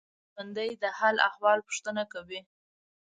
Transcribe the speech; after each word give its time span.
ژوندي 0.33 0.71
د 0.83 0.83
حال 0.97 1.15
احوال 1.27 1.59
پوښتنه 1.67 2.03
کوي 2.13 2.39